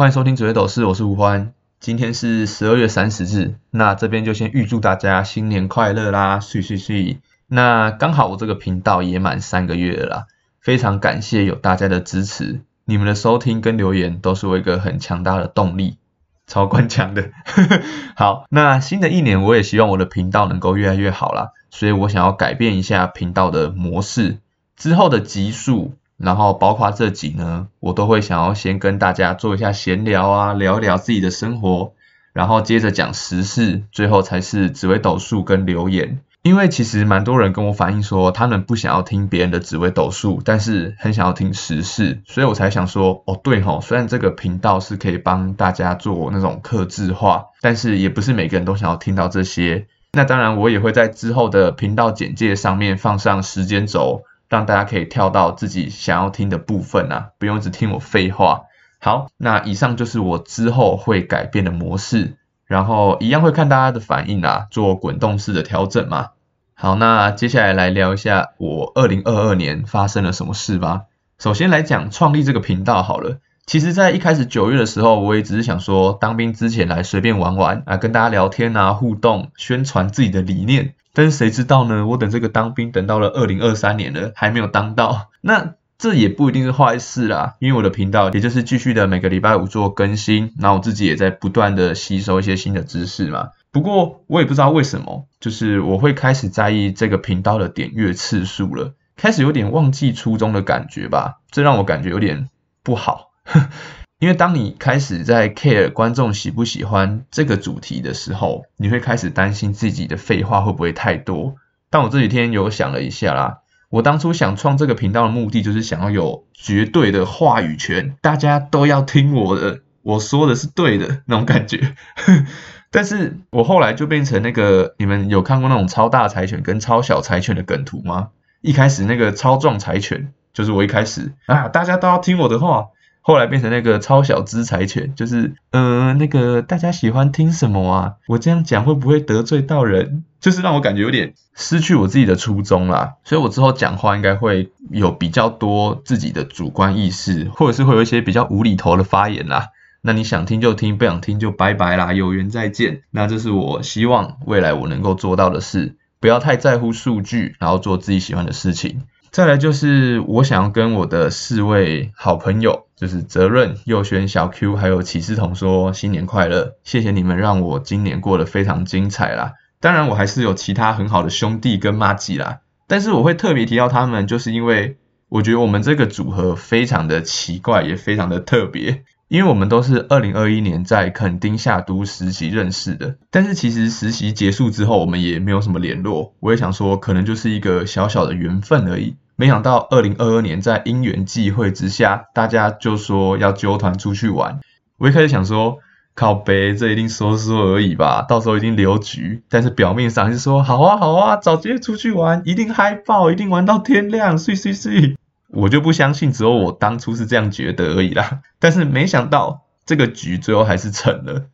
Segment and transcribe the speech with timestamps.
[0.00, 1.52] 欢迎收听紫微斗士，我是吴欢。
[1.78, 7.18] 今天是十二月三十日，那这边就先预祝大家新年快乐啦，岁岁岁。
[7.46, 10.26] 那刚好我这个频道也满三个月了，
[10.58, 15.98] 非常感谢有大家的支持，你们的收听跟留言都是我一个很强大的动力，
[16.46, 17.32] 超关强的。
[18.16, 24.38] 好，那新的一年我也希望我的频道能够越来越好啦，所以我想要改变一下频道的模式，
[24.78, 25.92] 之后的集数。
[26.20, 31.94] 然后包括这集呢，我都会想要先跟大家做一下闲聊啊，聊一聊自己的生活，
[32.34, 36.20] 然后接着讲时事，最后才是紫微斗数跟留言。
[36.42, 49.86] 因为其实蛮多人跟我反映说，他们不想要听别人的紫微斗数，但是很想要听时事，所以我才想说，哦对吼，虽然这个频道是可以帮大家做那种客制化，但是也不是每个人都想要听到这些。
[50.12, 54.22] 那当然，我也会在之后的频道简介上面放上时间轴。
[54.50, 58.64] 让大家可以跳到自己想要听的部分啊，不用一直听我废话。
[58.98, 62.36] 好，那以上就是我之后会改变的模式，
[62.66, 66.30] 然后一样会看大家的反应啊，做滚动式的调整嘛。
[66.74, 71.02] 好，那接下来来聊一下我二零二二年发生了什么事吧。
[71.38, 73.38] 首先来讲创立这个频道好了。
[73.66, 80.94] 其实，在一开始九月的时候，我也只是想说，当兵之前来随便玩玩啊，跟大家聊天啊，互动，宣传自己的理念。
[81.12, 82.06] 但是谁知道呢？
[82.06, 85.28] 我等这个当兵等到了二零二三年了，还没有当到。
[85.42, 93.48] 那这也不一定是坏事啦，因为我的频道也就是继续的每个礼拜五做更新，那我自己也在不断的吸收一些新的知识嘛。
[93.70, 102.48] 不过我也不知道为什么，就是我会开始在意这个频道的点阅次数了，开始有点忘记初衷的感觉吧，这让我感觉有点
[102.82, 103.32] 不好。
[104.20, 111.56] 因为当你开始在 care 观众喜不喜欢这个主题的时候，你会开始担心自己的废话会不会太多。
[111.88, 121.94] 但我这几天有想了一下啦，我当初想创这个频道的目的就是想要有绝对的话语权，大家都要听我的，我说的是对的那种感觉。
[122.92, 128.28] 但是我后来就变成那个，你们有看过那种超大柴犬跟超小柴犬的梗图吗？
[128.60, 132.88] 一开始那个超壮柴犬就是我一开始啊，大家都要听我的话。
[133.30, 138.14] 后来变成那个超小资财犬，就是嗯，那个大家喜欢听什么啊？
[138.26, 140.24] 我这样讲会不会得罪到人？
[140.40, 143.14] 就是让我感觉有点失去我自己的初衷啦。
[143.22, 149.68] 所以我之后讲话应该会有比较多自己的主观意识，或者是会有一些比较无厘头的发言啦。
[150.02, 153.02] 那你想听就听，不想听就拜拜啦，有缘再见。
[153.12, 159.02] 那这是我希望未来我能够做到的事，不要太在乎数据，然后做自己喜欢的事情。
[159.30, 169.52] 再来就是我想要跟我的四位好朋友，就是泽润、佑轩、小 Q 还有启思彤说新年快乐，谢谢你们让我今年过得非常精彩啦。
[169.78, 172.58] 当然我还是有其他很好的兄弟跟妈吉啦，
[172.88, 174.98] 但是我会特别提到他们，就是因为
[175.28, 179.04] 我觉得我们这个组合非常的奇怪，也非常的特别。
[179.30, 186.34] 因为我们都是二零二一年在垦丁下都实习认识的，但是其实实习结束之后，我们也没有什么联络。
[186.40, 189.14] 我也想说，可能就是一个小小的缘分而已。
[189.36, 194.58] 没想到二零二二年在因缘际会之下，大家就说要揪团出去玩。
[194.98, 195.78] 我一开始想说，
[196.16, 199.44] 靠背这一定说说而已吧，到时候一定留局。
[199.48, 205.16] 但是表面上是说，好啊好啊，找机会出去玩，一定嗨爆，一定玩到天亮，睡睡睡。
[205.52, 208.40] 我就不相信，只有我当初是这样觉得而已啦。
[208.58, 211.46] 但是没想到这个局最后还是成了，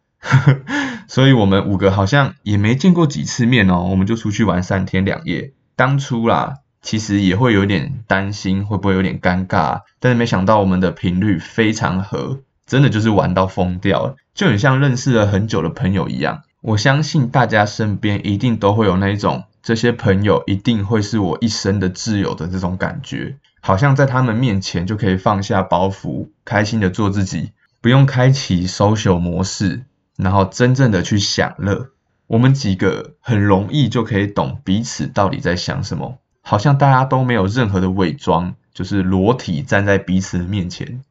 [1.09, 5.53] 所以我们五个好像也没见过几次面哦，我们就出去玩三天两夜。
[5.77, 16.43] 当初啦，其实也会有点担心会不会有点尴尬，但是没想到我们的频率非常合，真的就是玩到疯掉，就很像认识了很久的朋友一样。
[16.63, 23.37] 我相信大家身边一定都会有那一种，这些朋友一定会是我一生的挚友的这种感觉。
[23.67, 27.51] 好像在他们面前就可以放下包袱，开心的做自己，
[27.81, 29.83] 不用开启 social 模式，
[30.17, 31.89] 然后真正的去享乐。
[32.29, 41.03] 我们几个很容易就可以懂彼此到底在想什么，好像大家都没有任何的伪装，就是裸体站在彼此的面前。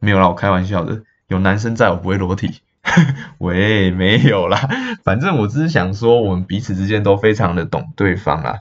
[0.00, 2.58] 没有啦，我开玩笑的，有男生在我不会裸体。
[3.38, 4.68] 喂，没有啦，
[5.04, 8.54] 反正我只是想说，我们彼此之间都非常的懂对方啊。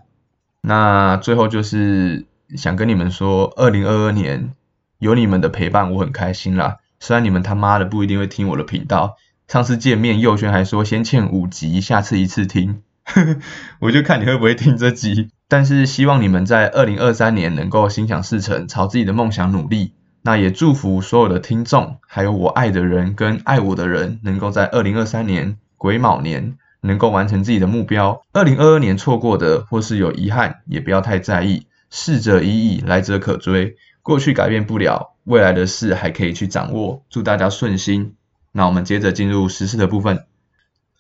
[0.62, 2.27] 那最后就是。
[2.55, 4.53] 想跟你们说，二零二二年
[4.97, 6.77] 有你们的陪伴，我很开心啦。
[6.99, 9.17] 虽然你们他妈的不一定会听我的频道，
[9.47, 12.81] 上次见面佑轩还说先欠五集，下次一次听，
[13.79, 15.29] 我就看你会不会听这集。
[15.47, 19.93] 但是希望你们在二零二三年能够心想事成，朝自己的梦想努力。
[20.21, 28.21] 那也祝福所有的听众，还有我爱的人跟爱我的人，能够在二零二三年癸卯年能够完成自己的目标。
[28.33, 31.67] 二零二二年错过的或是有遗憾，也不要太在意。
[31.89, 33.75] 逝者已矣，来者可追。
[34.01, 37.03] 过去改变不了，未来的事还可以去掌握。
[37.09, 38.15] 祝大家顺心。
[38.51, 40.25] 那我们接着进入时事的部分。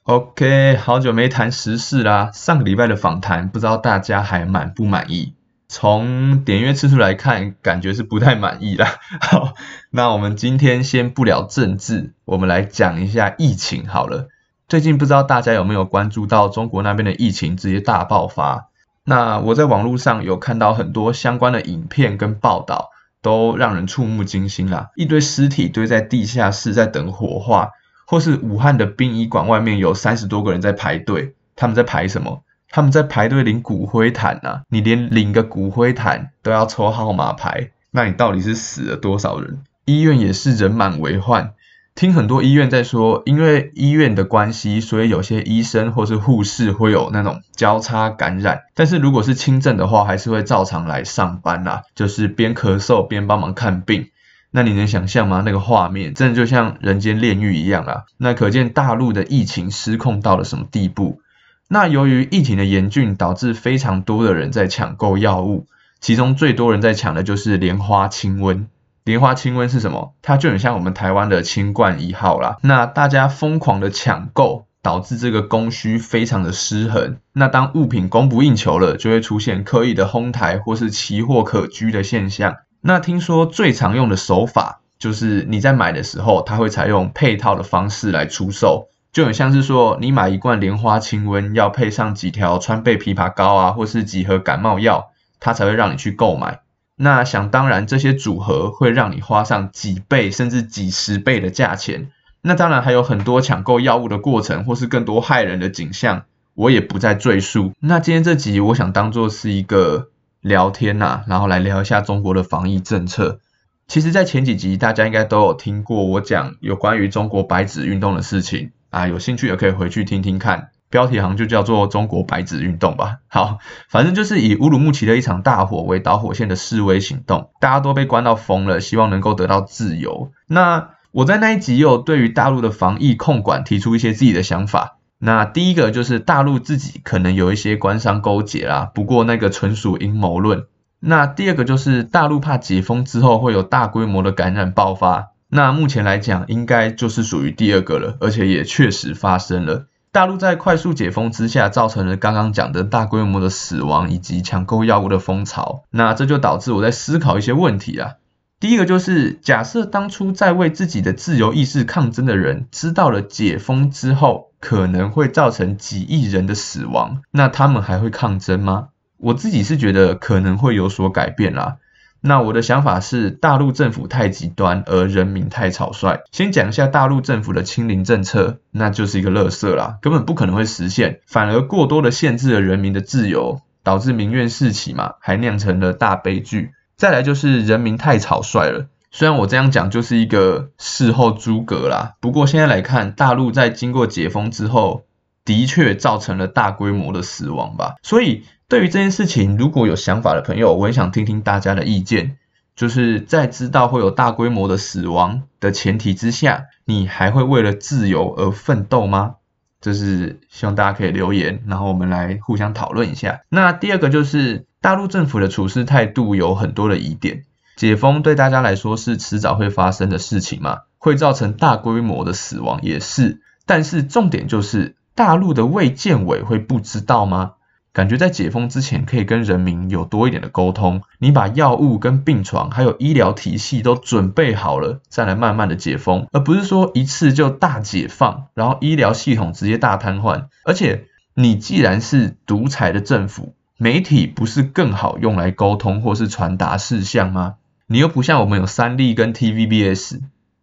[0.03, 5.33] OK，好久没谈时事啦，上个礼拜的访谈不知道大家还满不满意？
[5.67, 8.95] 从点阅次数来看，感觉是不太满意啦。
[9.21, 9.53] 好，
[9.91, 14.29] 那我们今天先不聊政治，我们来讲一下疫情好了。
[14.67, 18.68] 最近不知道大家有没有关注到中国那边的疫情直接大爆发？
[19.09, 22.91] 那我在网络上有看到很多相关的影片跟报道，
[23.23, 24.91] 都让人触目惊心啦！
[24.95, 27.71] 一堆尸体堆在地下室在等火化，
[28.05, 32.43] 或是武汉的殡仪馆外面有三十多个人在排队，他们在排什么？
[32.69, 34.61] 他们在排队领骨灰坛呐！
[34.69, 39.63] 你连领个骨灰坛都要抽号码牌，那你到底是死了多少人？
[39.85, 41.53] 医院也是人满为患。
[41.99, 48.61] 听很多医院在说，因为医院的关系，所以有些医生或是护士会有那种交叉感染。
[48.73, 54.11] 但是如果是轻症的话，还是会照常来上班啦，就是边咳嗽边帮忙看病。
[54.49, 55.43] 那你能想象吗？
[55.45, 58.03] 那个画面真的就像人间炼狱一样啊！
[58.15, 61.19] 那可见大陆的疫情失控到了什么地步？
[61.67, 65.67] 那由于疫情的严峻，导致非常多的人在抢购药物，
[65.99, 68.67] 其中最多人在抢的就是莲花清瘟。
[69.03, 70.13] 莲花清瘟是什么？
[70.21, 72.57] 它就很像我们台湾的清冠一号啦。
[72.61, 77.17] 那大家疯狂的抢购，导致这个供需非常的失衡。
[77.33, 82.57] 那当物品供不应求了，就会出现刻意的哄抬或是奇货可居的现象。
[82.81, 95.09] 那听说最常用的手法，就是你在买的时候，它会采用配套的方式来出售，就很像是说你买一罐莲花清瘟，要配上几条川贝枇杷膏啊，或是几盒感冒药，
[95.39, 96.59] 它才会让你去购买。
[97.01, 102.11] 那想当然，这些组合会让你花上几倍甚至几十倍的价钱。
[102.41, 106.25] 那当然还有很多抢购药物的过程，或是更多害人的景象，
[106.55, 107.71] 我也不再赘述。
[107.79, 110.09] 那今天这集我想当做是一个
[110.41, 113.39] 聊天呐，然后来聊一下中国的防疫政策。
[113.87, 120.71] 其实，在前几集大家应该都有听过我讲有关于中国白纸运动的事情啊，有兴趣也可以回去听听看。
[120.89, 123.17] 标题好像就叫做“中国白纸运动”吧。
[123.27, 123.59] 好，
[123.89, 130.31] 反正就是以乌鲁木齐的一场大火为导火线的示威行动，大家都被关到疯了，希望能够得到自由。
[130.47, 134.97] 那我在那一集又对于大陆的防疫控管提出一些自己的想法。
[135.19, 140.65] 那第一个就是大陆自己可能有一些官商勾结啦，不过那个纯属阴谋论。
[141.01, 145.31] 那第二个就是大陆怕解封之后会有大规模的感染爆发。
[145.49, 149.87] 那目前来讲，应该就是属于第二个了，而且也确实发生了。
[150.11, 155.83] 大陆在快速解封之下，造成了刚刚讲的大规模的死亡以及抢购药物的风潮。
[155.91, 158.13] 那这就导致我在思考一些问题啊。
[158.59, 168.89] 第一个就是，假设当初在为自己的自由意识抗争的人，知道了解封之后可能会造成几亿人的死亡，那他们还会抗争吗？
[169.17, 171.77] 我自己是觉得可能会有所改变啦。
[172.21, 176.19] 那我的想法是，大陆政府太极端，而人民太草率。
[176.31, 186.71] 先讲一下大陆政府的清零政策，那就是一个垃圾啦，根本不可能会实现，反而过多的限制了人民的自由，导致民怨四起嘛，还酿成了大悲剧。
[186.97, 195.05] 再来就是人民太草率了，虽然我这样讲就是一个事后诸葛啦，不过现在来看，大陆在经过解封之后，
[195.49, 198.43] 的确造成了大规模的死亡吧，所以。
[198.69, 202.37] 对于这件事情，如果有想法的朋友，我很想听听大家的意见。
[202.75, 209.37] 就是在知道会有大规模的死亡的前提之下，你还会为了自由而奋斗吗？
[209.81, 213.41] 这是希望大家可以留言，然后我们来互相讨论一下。
[213.49, 217.45] 那第二个就是大陆政府的处事态度有很多的疑点。
[217.75, 220.81] 解封对大家来说是迟早会发生的事情嘛？
[220.99, 223.41] 会造成大规模的死亡也是。
[223.65, 227.53] 但是重点就是大陆的卫健委会不知道吗？
[227.91, 240.45] 感觉在解封之前可以跟人民有多一点的沟通，你把药物跟病床还有医疗体系都准备好了，再来慢慢的解封，而不是说一次就大解放，然后医疗系统直接大瘫痪。
[240.63, 247.55] 而且你既然是独裁的政府，媒体不是更好用来沟通或是传达事项吗？
[247.87, 250.19] 你又不像我们有三立跟 TVBS，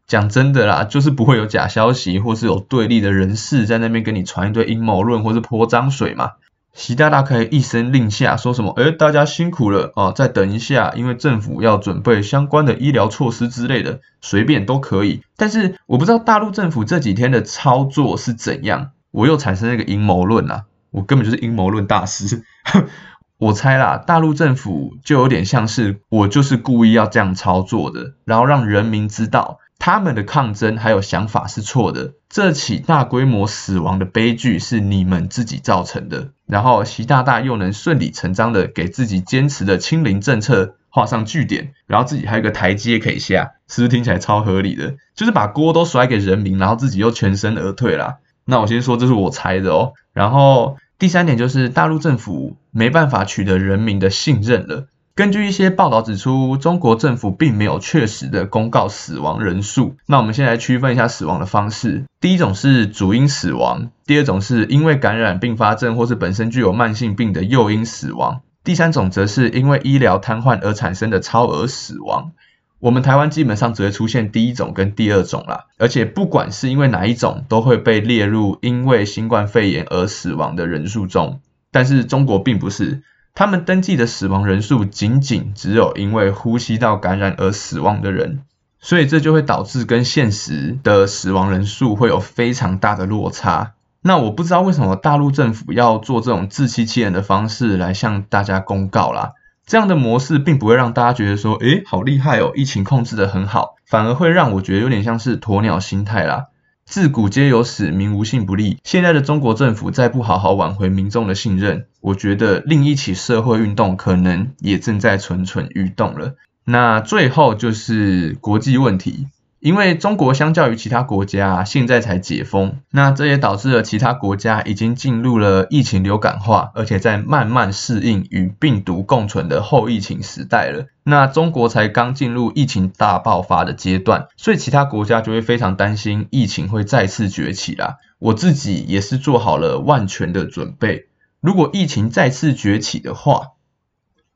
[0.07, 6.33] 讲真的啦，就是不会有假消息或是有对立的人士在那边跟你传一堆阴谋论或是泼脏水嘛。
[6.73, 8.71] 习大大可以一声令下，说什么？
[8.77, 10.13] 哎，大家辛苦了啊！
[10.13, 15.23] 再等一下，因为政府要准备相关的医疗措施之类的，随便都可以。
[15.39, 20.65] 但是我不知道大陆政府这几天的操作是怎样，我又产生一个阴谋论啊！
[20.91, 22.43] 我根本就是阴谋论大师。
[23.39, 29.61] 我猜啦，大陆政府就有点像是我就是故意要这样操作的，然后让人民知道。
[29.78, 36.30] 他们的抗争还有想法是错的，这起大规模死亡的悲剧是你们自己造成的。
[36.47, 43.52] 然后习大大又能顺理成章的给自己坚持的清零政策画上句点，然后自己还有个台阶可以下。
[43.68, 44.95] 是不是听起来超合理的？
[45.14, 48.18] 就是把锅都甩给人民，然后自己又全身而退啦。
[48.45, 49.92] 那我先说这是我猜的哦。
[50.12, 54.87] 然后第三点就是大陆政府没办法取得人民的信任了。
[55.17, 59.97] 根据一些报道指出，中国政府并没有确实的公告死亡人数。
[60.07, 62.05] 那我们先来区分一下死亡的方式。
[62.21, 72.33] 第一种是主因死亡，第二种是因为感染并发症或是本身具有慢性病的诱因死亡，第三种则是因为医疗瘫痪而产生的超额死亡。
[72.79, 81.41] 我们台湾基本上只会出现第一种跟第二种啦，而且不管是因为哪一种，都会被列入因为新冠肺炎而死亡的人数中。
[81.73, 83.01] 但是中国并不是。
[83.37, 88.40] 他们登记的死亡人数仅仅只有因为呼吸道感染而死亡的人，
[88.81, 93.75] 所以这就会导致跟现实的死亡人数会有非常大的落差。
[94.00, 99.35] 那我不知道为什么大陆政府要做这种自欺欺人的方式来向大家公告啦。
[99.66, 106.47] 这样的模式并不会让大家觉得说，诶，好厉害哦，疫情控制的很好，反而会让我觉得有点像是鸵鸟心态啦。
[106.88, 108.78] 自古皆有死，民无信不立。
[108.85, 116.37] 现在的中国政府再不好好挽回民众的信任，我觉得另一起社会运动可能也正在蠢蠢欲动了。
[116.64, 119.26] 那最后就是国际问题。
[119.67, 130.87] 因为中国相较于其他国家，现在才解封，那这也导致了其他国家已经进入了疫情流感化，而且在慢慢适应与病毒共存的后疫情时代了。
[131.03, 137.97] 那中国才刚进入疫情大爆发的阶段，所以其他国家就会非常担心疫情会再次崛起啦。
[138.21, 141.09] 我自己也是做好了万全的准备，
[141.41, 143.49] 如果疫情再次崛起的话，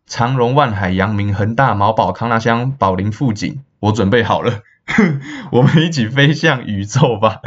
[0.08, 4.62] 长荣、万海、阳明、恒大、毛宝、康纳香、宝林、富锦，我准备好了。
[5.52, 7.40] 我们一起飞向宇宙吧。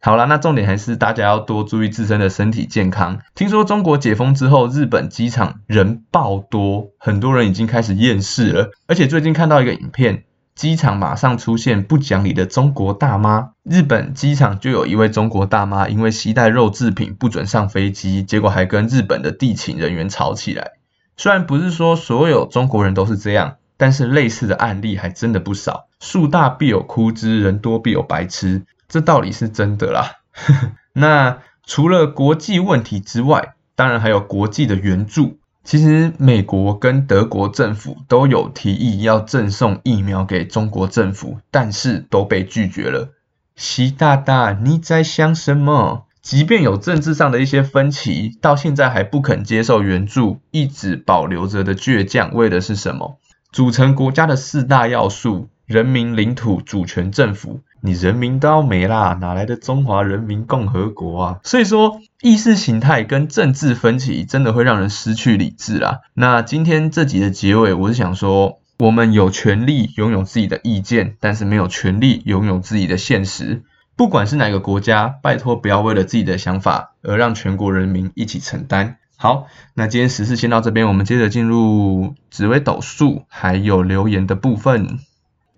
[0.00, 3.20] 好了，那重点还是大家要多注意自身的身体健康。
[3.34, 8.70] 听说中国解封之后，日本机场人爆多，很多人已经开始厌世了。
[8.86, 10.24] 而且最近看到一个影片，
[10.54, 13.50] 机场马上出现不讲理的中国大妈。
[13.62, 20.72] 日本机场就有一位中国大妈，因为携带肉制品不准上飞机，结果还跟日本的地勤人员吵起来。
[21.16, 23.56] 虽然不是说所有中国人都是这样。
[23.78, 30.16] 但是类似的案例还真的不少，树大必有枯枝，人多必有白痴，这道理是真的啦。
[30.92, 35.38] 那除了国际问题之外，当然还有国际的援助。
[35.64, 43.10] 其实美国跟德国政府都有提议要赠送疫苗给中国政府，但是都被拒绝了。
[43.54, 46.06] 习大大，你在想什么？
[46.22, 53.18] 即便有政治上的一些分歧，到现在还不肯接受援助，一直保留着的倔强，为的是什么？
[53.50, 57.60] 组成国家的四大要素：人民、领土、主权、政府。
[57.80, 61.40] 你人民都要没啦，哪来的中华人民共和国啊？
[61.44, 66.00] 所以说，意识形态跟政治分歧真的会让人失去理智啦。
[66.14, 73.62] 那今天这集的结尾，我是想说，我们有权利拥有自己的意见，但是没有权利拥有自己的现实。
[73.94, 78.96] 不管是哪个国家，拜托不要为了自己的想法而让全国人民一起承担。
[79.20, 85.00] 好，那今天时事先到这边，我们接着进入紫微斗数还有留言的部分。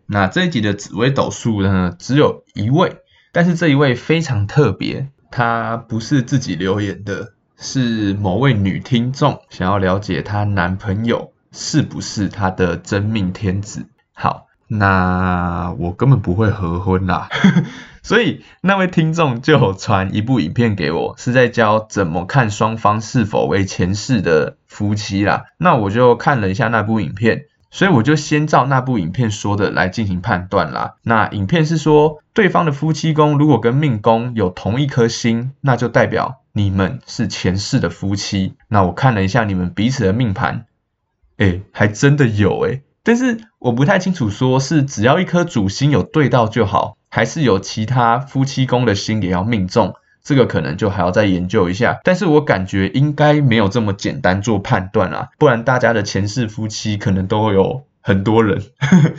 [0.07, 2.97] 那这一集的紫微斗数呢，只有一位，
[3.33, 13.85] 但是这一位非常特别，她不是自己留言的，是某位女听众想要了解她男朋友是不是她的真命天子。
[14.15, 17.29] 好，那我根本不会合婚啦。
[18.03, 25.45] 所以那位听众就传一部影片给我，是在教怎么看双方是否为前世的夫妻啦。
[25.59, 30.95] 那我就看了一下那部影片，所以我就先照那部影片说的来进行判断啦。
[31.03, 38.55] 那影片是说，对方的夫妻宫如果跟命宫有同一颗星，那就代表你们是前世的夫妻。
[38.69, 40.65] 那我看了一下你们彼此的命盘，
[41.37, 46.97] 哎，还真的有哎，但是我不太清楚，说是只要一颗主星有对到就好。
[47.11, 51.99] 还是有其他夫妻宫的星也要命中，这个可能就还要再研究一下。
[52.05, 58.63] 但是我感觉应该没有这么简单做判断啊，不然大家的前世夫妻可能都会有很多人。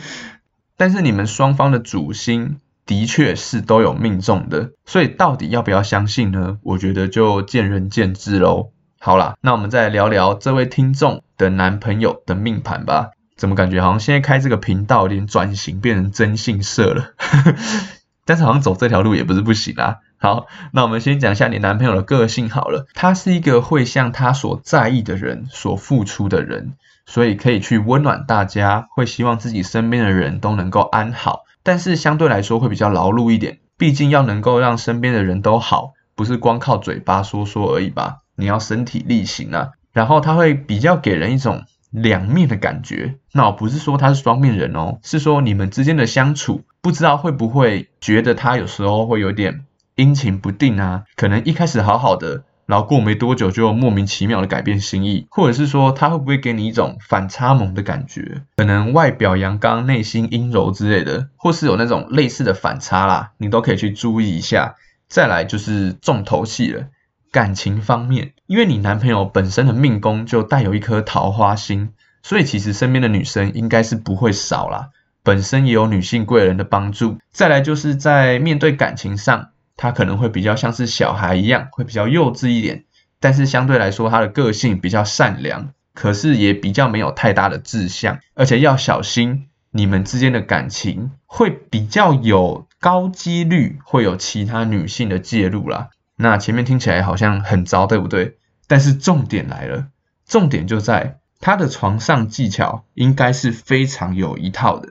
[0.76, 2.56] 但是你们双方的主星
[2.86, 6.58] 的确是都有命中的，所以到底要不要相信呢？
[6.62, 8.70] 我觉得就见仁见智喽。
[8.98, 13.10] 好啦，那我们再聊聊这位听众的男朋友的命盘吧。
[13.42, 17.14] 怎么感觉好像现在开这个频道有点转型变成征信社了？
[18.24, 19.96] 但是好像走这条路也不是不行啊。
[20.16, 22.86] 好，那我们先讲一下你男朋友的个性好了。
[22.94, 31.40] 他是一个会向他所在意的人所付出的人，所以可以去温暖大家，会希望自己身边的人都能够安好。
[31.64, 38.18] 但是相对来说会比较劳碌一点，毕竟要能够让身边的人都好，不是光靠嘴巴说说而已吧？
[38.36, 39.70] 你要身体力行啊。
[39.92, 41.64] 然后他会比较给人一种。
[41.92, 43.14] 两面的感觉。
[43.32, 51.04] 那我不是说他是双面人哦，是说你们之间的相处，不知道会不会觉得他有时候会有点阴晴不定啊？
[51.14, 52.42] 可能一开始好好的。
[52.64, 58.42] 然后过没多久就莫名其妙的改变心意，或者是说他会不会给你一种反差萌的感觉？
[58.56, 64.76] 可能外表阳刚，内心阴柔之类的，或是有那种类似的反差啦，你都可以去注意一下。
[65.08, 66.86] 再来就是重头戏了，
[67.32, 74.90] 感情方面，因为你男朋友本身的命宫就带有一颗桃花星，所以其实身边的女生应该是不会少啦，
[75.22, 77.16] 本身也有女性贵人的帮助。
[77.30, 79.48] 再来就是在面对感情上。
[79.74, 82.84] 他可能会比较像是小孩一样，会比较幼稚一点，
[83.18, 95.88] 但是相对来说，他的个性比较善良，可是也比较没有太大的志向，而且要小心你们之间的感情会比较有高几率会有其他女性的介入啦。
[96.16, 98.36] 那前面听起来好像很糟，对不对？
[98.72, 99.88] 但是重点来了，
[100.24, 104.88] 重点就在他的床上技巧应该是非常有一套的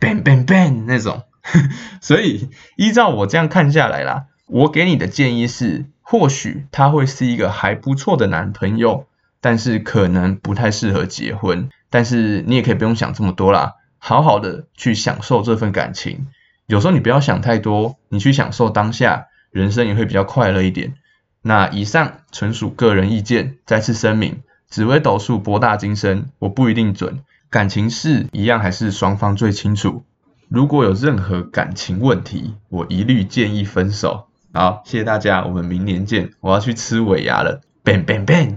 [0.00, 1.24] ，bang bang bang 那种。
[2.00, 9.06] 所以依照我这样看下来啦，我给你的建议是，或许他会是一个还不错的男朋友，
[9.42, 11.68] 但是可能不太适合结婚。
[11.90, 16.28] 但是你也可以不用想这么多啦，好好的去享受这份感情。
[16.64, 20.94] 有时候你不要想太多，你去享受当下，人生也会比较快乐一点。
[21.42, 27.20] 那以上纯属个人意见，再次声明，紫微斗数博大精深，我不一定准。
[27.48, 30.04] 感情事一样还是双方最清楚。
[30.48, 34.26] 如果有任何感情问题，我一律建议分手。
[34.52, 36.32] 好，谢谢大家，我们明年见。
[36.40, 38.56] 我要去吃尾牙了，bang bang bang。